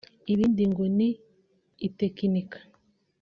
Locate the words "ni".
0.97-1.09